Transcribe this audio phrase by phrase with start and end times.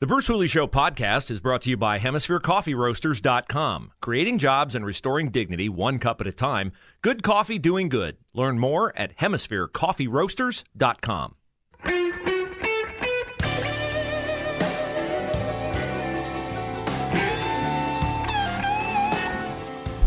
[0.00, 3.90] The Bruce Hooley Show podcast is brought to you by HemisphereCoffeeRoasters.com.
[4.00, 6.70] Creating jobs and restoring dignity one cup at a time.
[7.02, 8.16] Good coffee doing good.
[8.32, 11.34] Learn more at HemisphereCoffeeRoasters.com.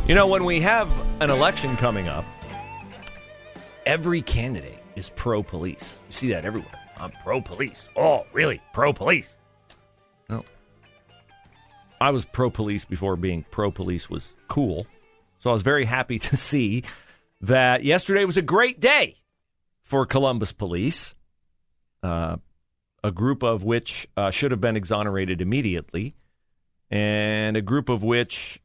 [0.08, 0.89] You know, when we have
[1.22, 2.23] an election coming up,
[3.86, 6.00] every candidate is pro police.
[6.08, 6.80] You see that everywhere.
[6.95, 7.89] I'm pro police.
[7.98, 8.62] Oh, really?
[8.73, 9.36] Pro police.
[12.02, 14.88] I was pro police before being pro police was cool.
[15.39, 16.84] So I was very happy to see
[17.42, 19.17] that yesterday was a great day
[19.84, 21.14] for Columbus Police,
[22.02, 22.38] uh,
[23.03, 26.16] a group of which uh, should have been exonerated immediately,
[26.90, 28.59] and a group of which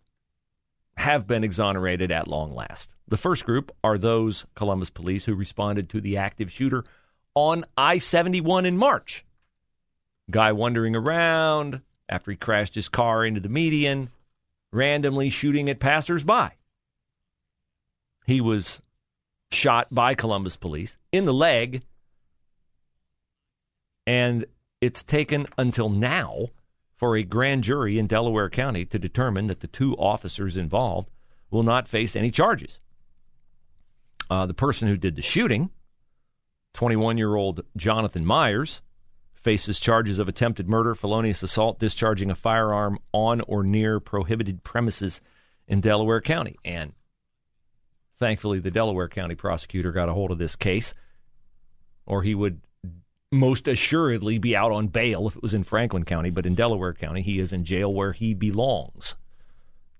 [0.96, 2.94] have been exonerated at long last.
[3.08, 6.84] The first group are those Columbus police who responded to the active shooter
[7.34, 9.26] on I 71 in March.
[10.30, 14.10] Guy wandering around after he crashed his car into the median,
[14.72, 16.50] randomly shooting at passersby.
[18.26, 18.80] He was
[19.50, 21.82] shot by Columbus police in the leg,
[24.06, 24.46] and
[24.80, 26.48] it's taken until now
[26.94, 31.10] for a grand jury in Delaware County to determine that the two officers involved
[31.50, 32.80] will not face any charges.
[34.28, 35.70] Uh, the person who did the shooting,
[36.74, 38.80] 21 year old Jonathan Myers,
[39.46, 45.20] faces charges of attempted murder, felonious assault, discharging a firearm on or near prohibited premises
[45.68, 46.56] in Delaware County.
[46.64, 46.94] And
[48.18, 50.94] thankfully, the Delaware County prosecutor got a hold of this case,
[52.06, 52.60] or he would
[53.30, 56.92] most assuredly be out on bail if it was in Franklin County, but in Delaware
[56.92, 59.14] County, he is in jail where he belongs.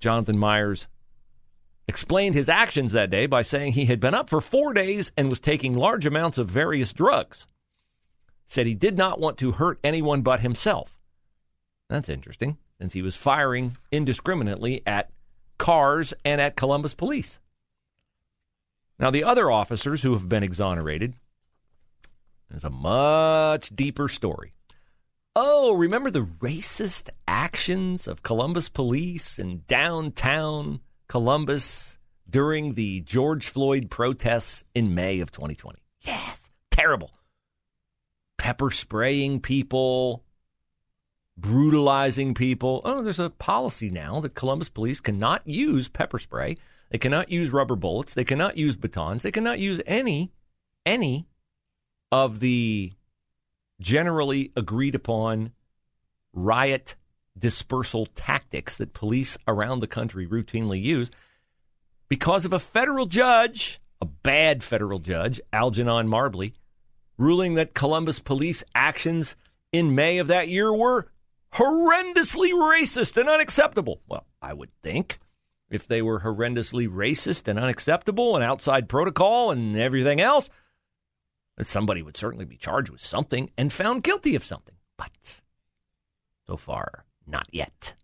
[0.01, 0.89] Jonathan Myers
[1.87, 5.31] explained his actions that day by saying he had been up for four days and
[5.31, 7.47] was taking large amounts of various drugs.
[8.49, 10.99] Said he did not want to hurt anyone but himself.
[11.89, 15.11] That's interesting, since he was firing indiscriminately at
[15.59, 17.39] cars and at Columbus police.
[18.99, 21.15] Now, the other officers who have been exonerated
[22.51, 24.53] is a much deeper story.
[25.35, 33.91] Oh, remember the racist actions of Columbus police in downtown Columbus during the George Floyd
[33.91, 35.79] protests in May of 2020?
[36.01, 37.11] Yes, terrible.
[38.39, 40.25] Pepper spraying people,
[41.37, 42.81] brutalizing people.
[42.85, 46.57] Oh, there's a policy now that Columbus police cannot use pepper spray.
[46.91, 48.15] They cannot use rubber bullets.
[48.15, 49.23] They cannot use batons.
[49.23, 50.33] They cannot use any,
[50.85, 51.27] any
[52.13, 52.93] of the
[53.81, 55.53] generally agreed upon
[56.33, 56.95] riot
[57.39, 61.11] dispersal tactics that police around the country routinely use
[62.09, 66.53] because of a federal judge, a bad federal judge, Algernon Marbley,
[67.19, 69.37] ruling that Columbus police actions
[69.73, 71.09] in May of that year were
[71.55, 74.01] horrendously racist and unacceptable.
[74.07, 75.19] Well, I would think
[75.71, 80.49] if they were horrendously racist and unacceptable and outside protocol and everything else,
[81.57, 84.75] that somebody would certainly be charged with something and found guilty of something.
[84.97, 85.41] But
[86.47, 87.95] so far, not yet.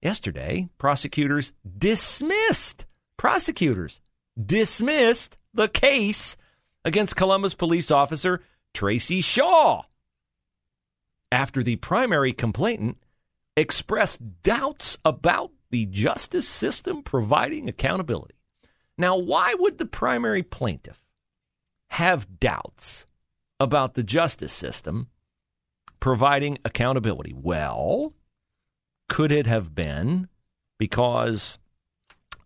[0.00, 4.00] Yesterday, prosecutors dismissed, prosecutors
[4.40, 6.36] dismissed the case
[6.86, 8.40] against Columbus police officer
[8.72, 9.82] Traci Shaw
[11.32, 12.96] after the primary complainant
[13.56, 18.36] expressed doubts about the justice system providing accountability.
[18.96, 21.02] Now, why would the primary plaintiff
[21.88, 23.06] have doubts
[23.58, 25.08] about the justice system
[25.98, 27.34] providing accountability?
[27.34, 28.14] Well,
[29.08, 30.28] could it have been
[30.78, 31.58] because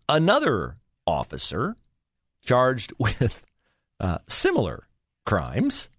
[0.09, 1.75] another officer
[2.43, 3.43] charged with
[4.01, 4.87] uh, similar
[5.25, 5.89] crimes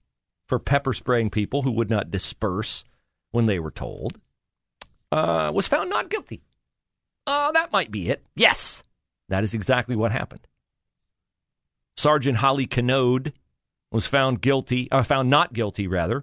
[0.47, 2.85] for pepper spraying people who would not disperse
[3.31, 4.21] when they were told
[5.11, 6.43] uh, was found not guilty?
[7.27, 8.25] Oh, that might be it.
[8.35, 8.83] Yes,
[9.29, 10.47] that is exactly what happened.
[11.97, 13.33] Sergeant Holly Kanode
[13.93, 16.23] was found guilty, uh, found not guilty, rather,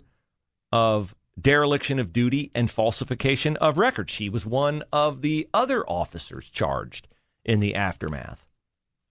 [0.72, 4.12] of dereliction of duty and falsification of records.
[4.12, 7.08] She was one of the other officers charged
[7.46, 8.46] in the aftermath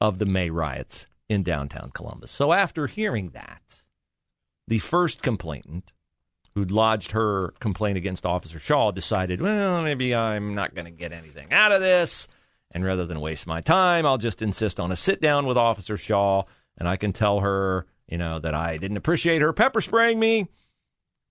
[0.01, 2.31] of the May riots in downtown Columbus.
[2.31, 3.83] So after hearing that,
[4.67, 5.93] the first complainant,
[6.55, 11.13] who'd lodged her complaint against Officer Shaw, decided, well, maybe I'm not going to get
[11.13, 12.29] anything out of this.
[12.71, 15.97] And rather than waste my time, I'll just insist on a sit down with Officer
[15.97, 16.43] Shaw,
[16.77, 20.49] and I can tell her, you know, that I didn't appreciate her pepper spraying me.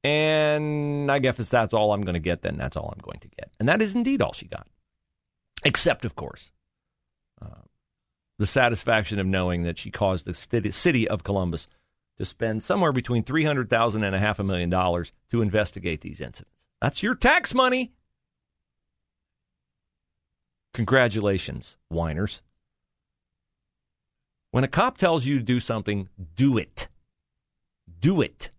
[0.04, 3.20] And I guess if that's all I'm going to get, then that's all I'm going
[3.20, 3.52] to get.
[3.60, 4.68] And that is indeed all she got.
[5.66, 6.52] Except, of course,
[7.42, 7.62] uh,
[8.38, 11.68] the satisfaction of knowing that she caused the city of Columbus
[12.18, 16.02] to spend somewhere between three hundred thousand and a half a million dollars to investigate
[16.02, 16.66] these incidents.
[16.82, 17.94] That's your tax money.
[20.74, 22.42] Congratulations, whiners.
[24.52, 26.88] When a cop tells you to do something, do it.
[28.00, 28.52] Do it.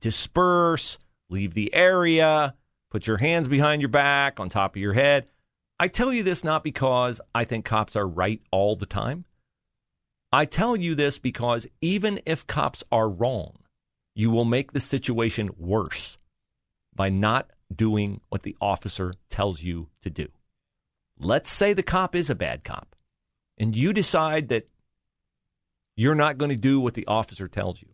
[0.00, 0.98] Disperse,
[1.30, 2.54] leave the area,
[2.90, 5.26] put your hands behind your back, on top of your head.
[5.78, 9.24] I tell you this not because I think cops are right all the time.
[10.32, 13.58] I tell you this because even if cops are wrong,
[14.14, 16.18] you will make the situation worse
[16.94, 20.28] by not doing what the officer tells you to do.
[21.18, 22.96] Let's say the cop is a bad cop,
[23.58, 24.68] and you decide that
[25.96, 27.88] you're not going to do what the officer tells you.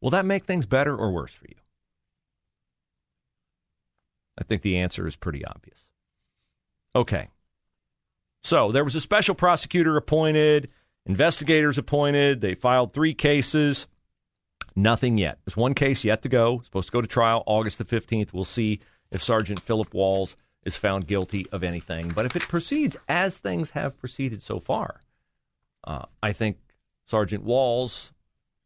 [0.00, 1.56] Will that make things better or worse for you?
[4.38, 5.87] I think the answer is pretty obvious.
[6.94, 7.28] Okay.
[8.42, 10.70] So there was a special prosecutor appointed,
[11.06, 12.40] investigators appointed.
[12.40, 13.86] They filed three cases.
[14.76, 15.38] Nothing yet.
[15.44, 16.58] There's one case yet to go.
[16.58, 18.32] It's supposed to go to trial August the 15th.
[18.32, 18.80] We'll see
[19.10, 22.10] if Sergeant Philip Walls is found guilty of anything.
[22.10, 25.00] But if it proceeds as things have proceeded so far,
[25.84, 26.58] uh, I think
[27.06, 28.12] Sergeant Walls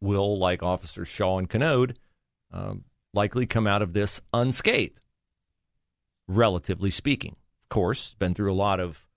[0.00, 1.96] will, like Officers Shaw and Knode,
[2.52, 2.84] um,
[3.14, 5.00] likely come out of this unscathed,
[6.28, 7.36] relatively speaking.
[7.72, 9.08] Course, been through a lot of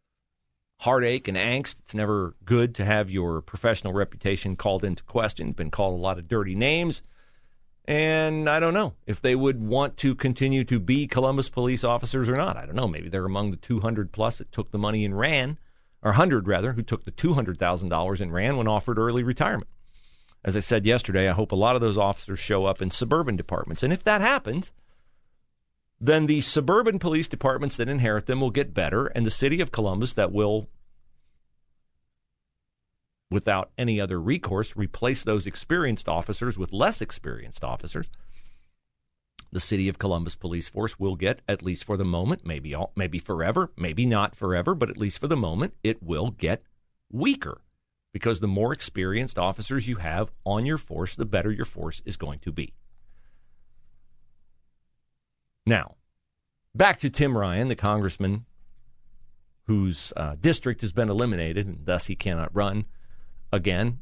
[0.79, 1.79] heartache and angst.
[1.79, 5.51] It's never good to have your professional reputation called into question.
[5.51, 7.01] Been called a lot of dirty names.
[7.83, 12.29] And I don't know if they would want to continue to be Columbus police officers
[12.29, 12.55] or not.
[12.55, 12.87] I don't know.
[12.87, 15.57] Maybe they're among the 200 plus that took the money and ran,
[16.01, 19.69] or 100 rather, who took the $200,000 and ran when offered early retirement.
[20.45, 23.35] As I said yesterday, I hope a lot of those officers show up in suburban
[23.35, 23.83] departments.
[23.83, 24.71] And if that happens,
[25.99, 29.71] then the suburban police departments that inherit them will get better, and the city of
[29.71, 30.67] Columbus that will,
[33.31, 38.09] without any other recourse, replace those experienced officers with less experienced officers.
[39.51, 42.91] The city of Columbus police force will get, at least for the moment, maybe all,
[42.95, 46.63] maybe forever, maybe not forever, but at least for the moment, it will get
[47.09, 47.61] weaker
[48.11, 52.17] because the more experienced officers you have on your force, the better your force is
[52.17, 52.73] going to be.
[55.65, 55.95] Now,
[56.73, 58.45] back to Tim Ryan, the congressman
[59.67, 62.85] whose uh, district has been eliminated and thus he cannot run
[63.51, 63.99] again.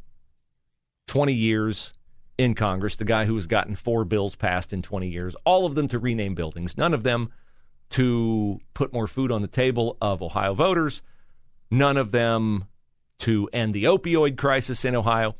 [1.07, 1.93] 20 years
[2.37, 5.75] in Congress, the guy who has gotten four bills passed in 20 years, all of
[5.75, 7.31] them to rename buildings, none of them
[7.91, 11.01] to put more food on the table of Ohio voters,
[11.69, 12.65] none of them
[13.19, 15.35] to end the opioid crisis in Ohio.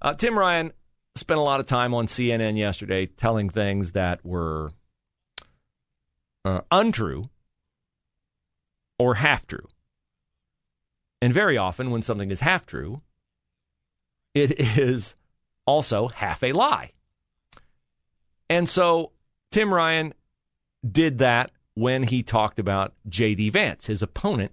[0.00, 0.72] Uh, Tim Ryan
[1.16, 4.70] spent a lot of time on CNN yesterday telling things that were
[6.46, 7.28] uh, untrue
[8.98, 9.66] or half true.
[11.20, 13.02] And very often, when something is half true,
[14.34, 15.14] it is
[15.66, 16.92] also half a lie.
[18.48, 19.12] And so
[19.50, 20.14] Tim Ryan
[20.88, 23.50] did that when he talked about J.D.
[23.50, 24.52] Vance, his opponent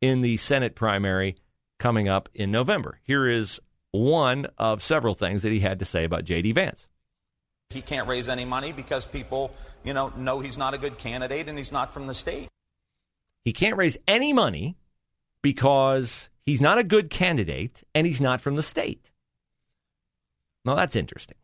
[0.00, 1.36] in the Senate primary
[1.78, 3.00] coming up in November.
[3.02, 6.52] Here is one of several things that he had to say about J.D.
[6.52, 6.86] Vance.
[7.72, 9.52] He can't raise any money because people,
[9.82, 12.48] you know, know he's not a good candidate and he's not from the state.
[13.44, 14.76] He can't raise any money
[15.42, 19.10] because he's not a good candidate and he's not from the state.
[20.64, 21.38] Now that's interesting.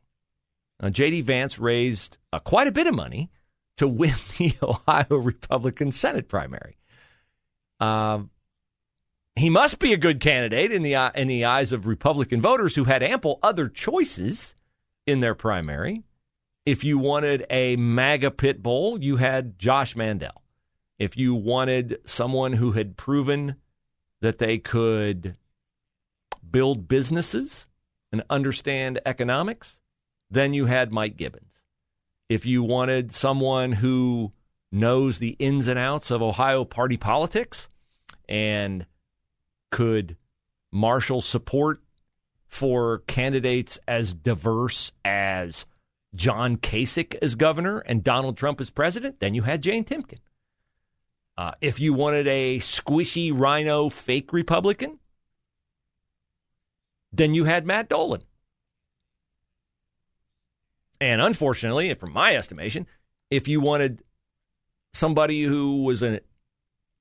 [0.80, 1.22] Now, J.D.
[1.22, 3.30] Vance raised uh, quite a bit of money
[3.78, 6.76] to win the Ohio Republican Senate primary.
[7.80, 8.20] Uh,
[9.36, 12.74] he must be a good candidate in the uh, in the eyes of Republican voters
[12.74, 14.54] who had ample other choices
[15.06, 16.02] in their primary.
[16.66, 20.42] If you wanted a MAGA pit bull, you had Josh Mandel.
[20.98, 23.56] If you wanted someone who had proven
[24.20, 25.36] that they could
[26.50, 27.68] build businesses
[28.12, 29.80] and understand economics,
[30.30, 31.62] then you had Mike Gibbons.
[32.28, 34.32] If you wanted someone who
[34.70, 37.68] knows the ins and outs of Ohio party politics
[38.28, 38.86] and
[39.70, 40.16] could
[40.70, 41.80] marshal support
[42.46, 45.64] for candidates as diverse as
[46.18, 50.18] John Kasich as governor and Donald Trump as president, then you had Jane Timken.
[51.38, 54.98] Uh, if you wanted a squishy RINO fake Republican,
[57.12, 58.24] then you had Matt Dolan.
[61.00, 62.88] And unfortunately, from my estimation,
[63.30, 64.02] if you wanted
[64.92, 66.20] somebody who was a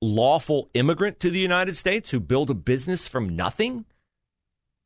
[0.00, 3.84] lawful immigrant to the United States who built a business from nothing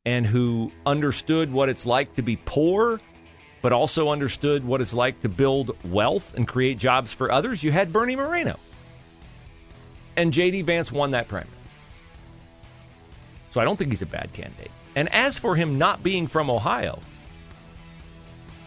[0.03, 2.99] and who understood what it's like to be poor,
[3.63, 7.71] but also understood what it's like to build wealth and create jobs for others, you
[7.71, 8.59] had Bernie Moreno.
[10.17, 10.63] And J.D.
[10.63, 11.49] Vance won that primary.
[13.51, 14.69] So I don't think he's a bad candidate.
[14.97, 16.99] And as for him not being from Ohio,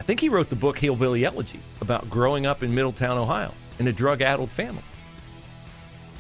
[0.01, 3.89] I think he wrote the book Hillbilly Elegy about growing up in Middletown, Ohio, in
[3.89, 4.83] a drug addled family.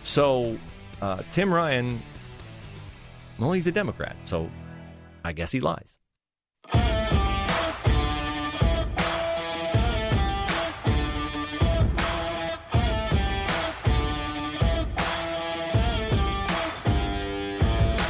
[0.03, 0.59] So
[1.01, 2.03] uh, Tim Ryan,
[3.39, 4.51] well, he's a Democrat, so
[5.25, 5.97] I guess he lies.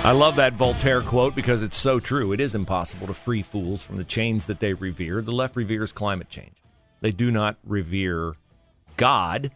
[0.06, 2.32] I love that Voltaire quote because it's so true.
[2.32, 5.20] It is impossible to free fools from the chains that they revere.
[5.20, 6.54] The left reveres climate change.
[7.00, 8.34] They do not revere
[8.96, 9.50] God,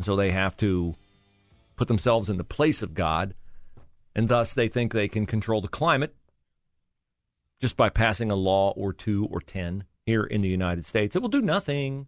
[0.00, 0.94] so they have to
[1.74, 3.34] put themselves in the place of God,
[4.14, 6.14] and thus they think they can control the climate
[7.60, 11.16] just by passing a law or two or ten here in the United States.
[11.16, 12.06] It will do nothing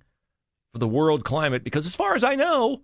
[0.73, 2.83] for the world climate because, as far as I know,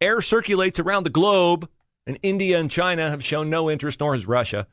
[0.00, 1.68] air circulates around the globe
[2.06, 4.66] and India and China have shown no interest, nor has Russia,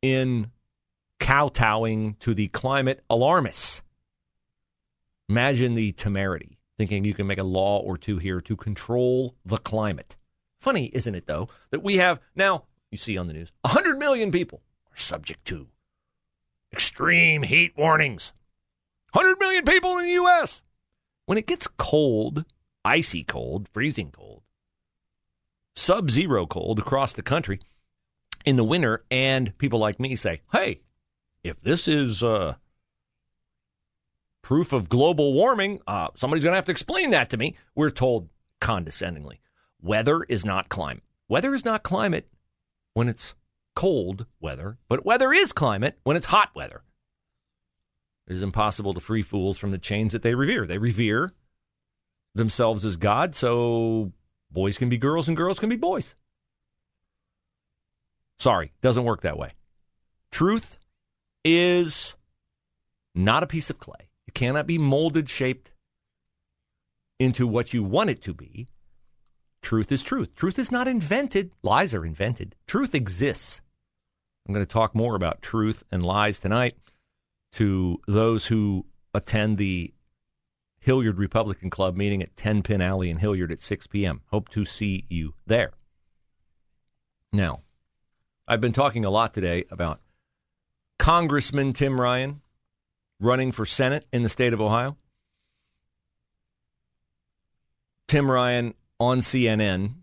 [0.00, 0.50] in
[1.20, 3.82] kowtowing to the climate alarmists.
[5.28, 9.58] Imagine the temerity, thinking you can make a law or two here to control the
[9.58, 10.16] climate.
[10.60, 14.30] Funny, isn't it, though, that we have now, you see on the news, 100 million
[14.30, 15.68] people are subject to
[16.72, 18.32] extreme heat warnings.
[19.12, 20.62] 100 million people in the U.S.
[21.26, 22.44] When it gets cold,
[22.84, 24.31] icy cold, freezing cold,
[25.74, 27.60] sub zero cold across the country
[28.44, 30.80] in the winter, and people like me say, hey,
[31.44, 32.54] if this is uh,
[34.42, 37.56] proof of global warming, uh, somebody's going to have to explain that to me.
[37.74, 38.28] We're told
[38.60, 39.40] condescendingly
[39.80, 41.02] weather is not climate.
[41.28, 42.28] Weather is not climate
[42.94, 43.34] when it's
[43.74, 46.82] cold weather, but weather is climate when it's hot weather.
[48.28, 50.66] It is impossible to free fools from the chains that they revere.
[50.66, 51.32] They revere
[52.34, 54.12] themselves as God, so
[54.52, 56.14] Boys can be girls and girls can be boys.
[58.38, 59.52] Sorry, doesn't work that way.
[60.30, 60.78] Truth
[61.44, 62.14] is
[63.14, 64.08] not a piece of clay.
[64.26, 65.72] It cannot be molded, shaped
[67.18, 68.68] into what you want it to be.
[69.62, 70.34] Truth is truth.
[70.34, 71.52] Truth is not invented.
[71.62, 72.56] Lies are invented.
[72.66, 73.60] Truth exists.
[74.46, 76.74] I'm going to talk more about truth and lies tonight
[77.52, 79.94] to those who attend the
[80.82, 84.20] Hilliard Republican Club meeting at 10 Pin Alley in Hilliard at 6 p.m.
[84.32, 85.70] Hope to see you there.
[87.32, 87.60] Now,
[88.48, 90.00] I've been talking a lot today about
[90.98, 92.40] Congressman Tim Ryan
[93.20, 94.96] running for Senate in the state of Ohio.
[98.08, 99.94] Tim Ryan on CNN,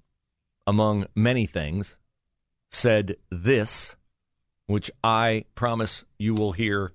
[0.66, 1.98] among many things,
[2.72, 3.98] said this,
[4.66, 6.94] which I promise you will hear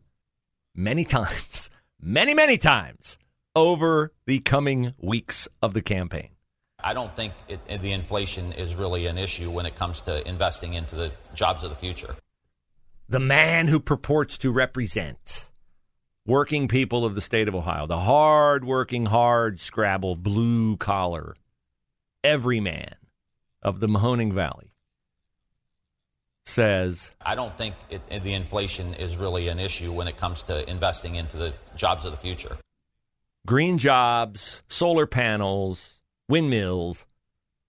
[0.74, 1.68] many times,
[2.00, 3.18] many, many times
[3.54, 6.30] over the coming weeks of the campaign?
[6.82, 10.74] I don't think it, the inflation is really an issue when it comes to investing
[10.74, 12.14] into the jobs of the future.
[13.08, 15.50] The man who purports to represent
[16.26, 21.36] working people of the state of Ohio, the hard working, hard scrabble, blue collar,
[22.22, 22.96] every man
[23.62, 24.70] of the Mahoning Valley
[26.46, 30.68] says I don't think it, the inflation is really an issue when it comes to
[30.68, 32.58] investing into the jobs of the future
[33.46, 35.98] green jobs, solar panels,
[36.28, 37.06] windmills,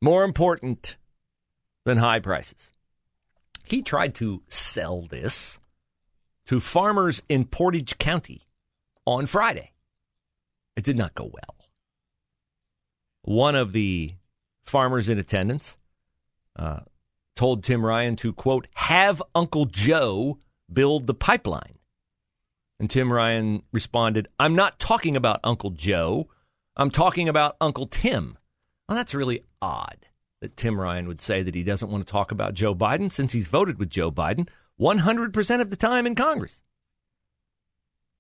[0.02, 0.98] more important
[1.86, 2.70] than high prices.
[3.64, 5.60] He tried to sell this
[6.46, 8.48] to farmers in Portage County
[9.06, 9.72] on Friday.
[10.76, 11.70] It did not go well.
[13.24, 14.14] One of the
[14.64, 15.78] farmers in attendance
[16.56, 16.82] uh,
[17.36, 20.38] told Tim Ryan to, quote, have Uncle Joe
[20.72, 21.75] build the pipeline.
[22.80, 26.28] And Tim Ryan responded, I'm not talking about Uncle Joe.
[26.76, 28.38] I'm talking about Uncle Tim.
[28.88, 30.08] Well, that's really odd
[30.42, 33.34] that Tim Ryan would say that he doesn't want to talk about Joe Biden since
[33.34, 36.62] he's voted with Joe Biden 100% of the time in Congress.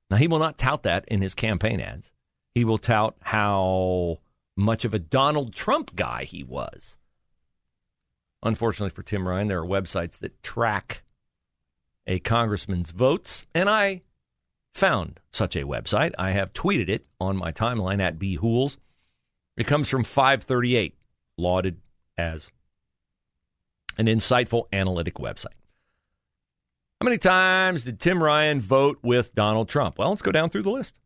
[0.09, 2.11] Now, he will not tout that in his campaign ads.
[2.53, 4.19] He will tout how
[4.55, 6.97] much of a Donald Trump guy he was.
[8.41, 11.03] Unfortunately for Tim Ryan, there are websites that track
[12.07, 14.03] a congressman's votes, and I
[14.75, 16.11] found such a website.
[16.19, 18.77] I have tweeted it on my timeline at bhooley.
[19.57, 20.95] It comes from 538,
[21.37, 21.79] lauded
[22.17, 22.51] as
[23.97, 25.55] an insightful analytic website.
[26.99, 29.97] How many times did Tim Ryan vote with Donald Trump?
[29.97, 30.99] Well, let's go down through the list.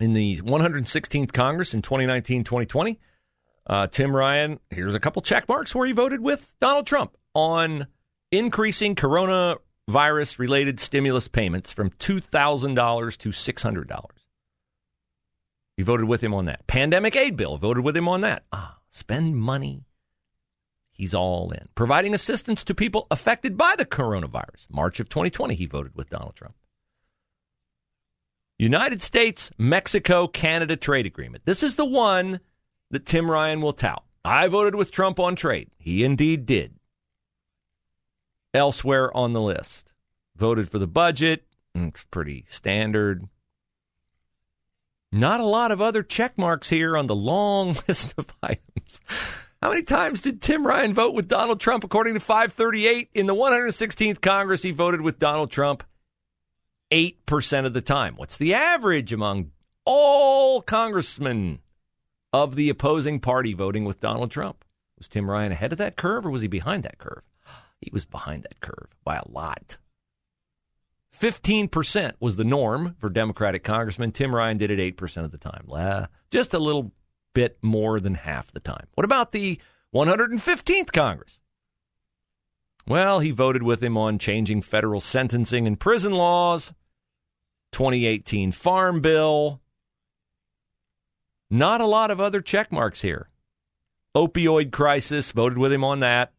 [0.00, 2.98] In the 116th Congress in 2019 2020,
[3.68, 7.86] uh, Tim Ryan, here's a couple check marks where he voted with Donald Trump on
[8.32, 8.96] increasing
[9.88, 14.06] coronavirus related stimulus payments from $2,000 to $600.
[15.76, 16.66] You voted with him on that.
[16.66, 18.44] Pandemic aid bill, voted with him on that.
[18.52, 19.84] Ah, spend money.
[20.92, 21.68] He's all in.
[21.74, 24.66] Providing assistance to people affected by the coronavirus.
[24.68, 26.54] March of 2020, he voted with Donald Trump.
[28.58, 31.44] United States Mexico Canada trade agreement.
[31.46, 32.38] This is the one
[32.90, 34.04] that Tim Ryan will tout.
[34.24, 35.70] I voted with Trump on trade.
[35.78, 36.74] He indeed did.
[38.54, 39.92] Elsewhere on the list,
[40.36, 41.44] voted for the budget.
[41.76, 43.28] Mm, it's pretty standard.
[45.10, 49.00] Not a lot of other check marks here on the long list of items.
[49.62, 51.84] How many times did Tim Ryan vote with Donald Trump?
[51.84, 55.84] According to 538, in the 116th Congress, he voted with Donald Trump
[56.90, 58.16] 8% of the time.
[58.16, 59.52] What's the average among
[59.84, 61.60] all congressmen
[62.32, 64.64] of the opposing party voting with Donald Trump?
[64.98, 67.22] Was Tim Ryan ahead of that curve or was he behind that curve?
[67.82, 69.76] He was behind that curve by a lot.
[71.20, 74.12] 15% was the norm for Democratic congressmen.
[74.12, 76.08] Tim Ryan did it 8% of the time.
[76.30, 76.92] Just a little
[77.34, 78.86] bit more than half the time.
[78.94, 79.58] What about the
[79.94, 81.40] 115th Congress?
[82.86, 86.72] Well, he voted with him on changing federal sentencing and prison laws,
[87.72, 89.60] 2018 Farm Bill.
[91.50, 93.28] Not a lot of other check marks here.
[94.16, 96.32] Opioid crisis, voted with him on that.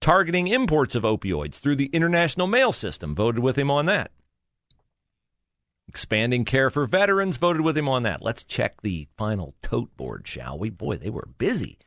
[0.00, 4.10] Targeting imports of opioids through the international mail system, voted with him on that.
[5.88, 8.22] Expanding care for veterans, voted with him on that.
[8.22, 10.70] Let's check the final tote board, shall we?
[10.70, 11.78] Boy, they were busy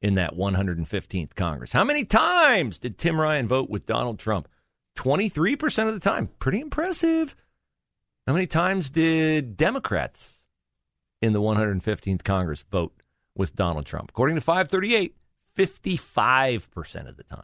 [0.00, 1.72] in that 115th Congress.
[1.72, 4.48] How many times did Tim Ryan vote with Donald Trump?
[4.96, 6.30] 23% of the time.
[6.38, 7.36] Pretty impressive.
[8.26, 10.42] How many times did Democrats
[11.20, 12.92] in the 115th Congress vote
[13.34, 14.10] with Donald Trump?
[14.10, 15.16] According to 538,
[15.56, 17.42] 55% of the time.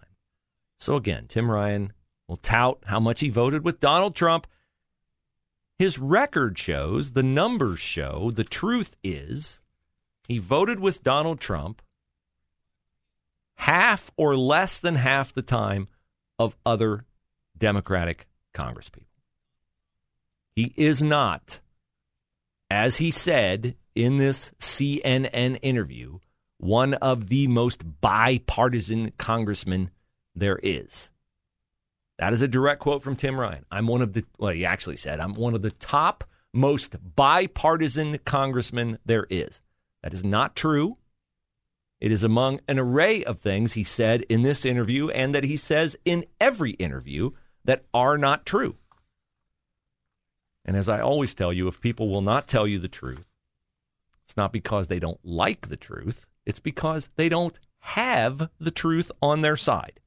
[0.79, 1.93] So again, Tim Ryan
[2.29, 4.47] will tout how much he voted with Donald Trump.
[5.79, 9.61] His record shows, the numbers show, the truth is
[10.29, 11.83] he voted with Donald Trump
[13.57, 15.89] half or less than half the time
[16.39, 17.05] of other
[17.57, 19.07] Democratic congresspeople.
[20.55, 21.61] He is not,
[22.71, 26.19] as he said in this CNN interview,
[26.59, 29.91] one of the most bipartisan congressmen
[30.35, 31.11] there is.
[32.19, 33.65] That is a direct quote from Tim Ryan.
[33.71, 38.19] I'm one of the, well, he actually said, I'm one of the top most bipartisan
[38.25, 39.61] congressmen there is.
[40.03, 40.99] That is not true.
[42.01, 45.57] It is among an array of things he said in this interview and that he
[45.57, 47.31] says in every interview
[47.65, 48.77] that are not true.
[50.65, 53.27] And as I always tell you, if people will not tell you the truth,
[54.27, 59.11] it's not because they don't like the truth, it's because they don't have the truth
[59.21, 60.01] on their side.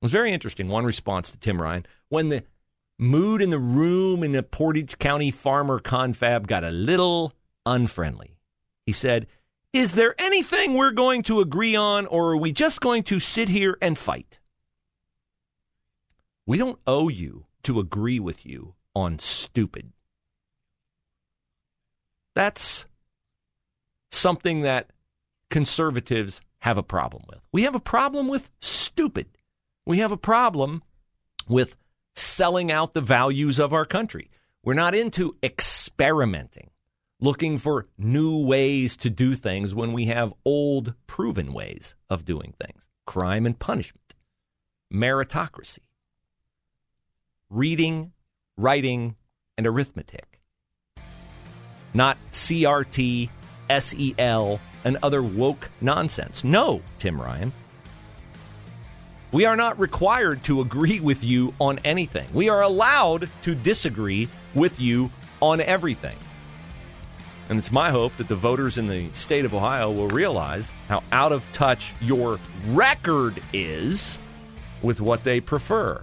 [0.00, 0.68] It was very interesting.
[0.68, 2.44] One response to Tim Ryan when the
[2.98, 7.34] mood in the room in the Portage County farmer confab got a little
[7.66, 8.38] unfriendly.
[8.86, 9.26] He said,
[9.72, 13.48] Is there anything we're going to agree on, or are we just going to sit
[13.48, 14.38] here and fight?
[16.46, 19.92] We don't owe you to agree with you on stupid.
[22.34, 22.86] That's
[24.10, 24.90] something that
[25.50, 27.40] conservatives have a problem with.
[27.52, 29.26] We have a problem with stupid.
[29.90, 30.84] We have a problem
[31.48, 31.76] with
[32.14, 34.30] selling out the values of our country.
[34.62, 36.70] We're not into experimenting,
[37.18, 42.54] looking for new ways to do things when we have old, proven ways of doing
[42.64, 44.14] things crime and punishment,
[44.94, 45.80] meritocracy
[47.50, 48.12] reading,
[48.56, 49.16] writing,
[49.58, 50.40] and arithmetic.
[51.94, 53.28] Not CRT,
[53.76, 56.44] SEL, and other woke nonsense.
[56.44, 57.52] No, Tim Ryan.
[59.32, 62.26] We are not required to agree with you on anything.
[62.34, 66.16] We are allowed to disagree with you on everything.
[67.48, 71.04] And it's my hope that the voters in the state of Ohio will realize how
[71.12, 74.18] out of touch your record is
[74.82, 76.02] with what they prefer.